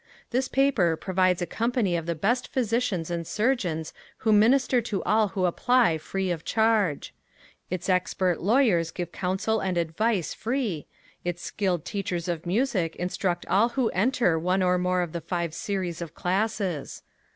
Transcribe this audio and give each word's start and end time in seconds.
This 0.31 0.47
paper 0.47 0.95
provides 0.95 1.43
a 1.43 1.45
company 1.45 1.95
of 1.95 2.07
the 2.07 2.15
best 2.15 2.47
physicians 2.47 3.11
and 3.11 3.27
surgeons 3.27 3.93
who 4.25 4.31
minister 4.33 4.81
to 4.81 5.03
all 5.03 5.27
who 5.27 5.45
apply 5.45 5.99
free 5.99 6.31
of 6.31 6.43
charge. 6.43 7.13
Its 7.69 7.87
expert 7.87 8.41
lawyers 8.41 8.89
give 8.89 9.11
council 9.11 9.59
and 9.59 9.77
advice 9.77 10.33
free, 10.33 10.87
its 11.23 11.43
skilled 11.43 11.85
teachers 11.85 12.27
of 12.27 12.47
music 12.47 12.95
instruct 12.95 13.45
all 13.45 13.69
who 13.69 13.89
enter 13.91 14.39
one 14.39 14.63
or 14.63 14.79
more 14.79 15.03
of 15.03 15.11
the 15.11 15.21
five 15.21 15.53
series 15.53 16.01
of 16.01 16.15
classes. 16.15 17.03